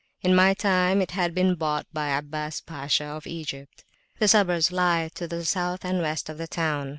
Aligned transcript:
In 0.23 0.33
my 0.33 0.55
time 0.55 0.99
it 0.99 1.11
had 1.11 1.35
been 1.35 1.53
bought 1.53 1.85
by 1.93 2.09
Abbas 2.17 2.61
Pasha 2.61 3.05
of 3.05 3.27
Egypt. 3.27 3.83
[p.395]The 4.15 4.27
suburbs 4.31 4.71
lie 4.71 5.11
to 5.13 5.27
the 5.27 5.45
South 5.45 5.85
and 5.85 5.99
West 6.01 6.27
of 6.27 6.39
the 6.39 6.47
town. 6.47 6.89